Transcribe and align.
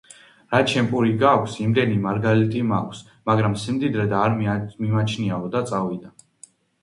რაც 0.53 0.71
შენ 0.75 0.87
პური 0.93 1.11
გაქვს, 1.23 1.57
იმდენი 1.65 1.97
მარგალიტი 2.05 2.63
მაქვს, 2.71 3.03
მაგრამ 3.31 3.57
სიმდიდრედ 3.65 4.15
არ 4.23 4.35
მიმაჩნიაო, 4.39 5.53
და 5.57 5.63
წავიდა. 5.73 6.11